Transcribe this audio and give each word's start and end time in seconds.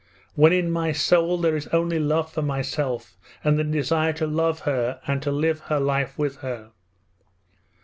when 0.33 0.51
in 0.51 0.71
my 0.71 0.91
soul 0.91 1.37
there 1.37 1.55
is 1.55 1.67
only 1.67 1.99
love 1.99 2.33
for 2.33 2.41
myself 2.41 3.15
and 3.43 3.59
the 3.59 3.63
desire 3.63 4.11
to 4.11 4.25
love 4.25 4.61
her 4.61 4.99
and 5.05 5.21
to 5.21 5.31
live 5.31 5.59
her 5.65 5.79
life 5.79 6.17
with 6.17 6.37
her? 6.37 6.71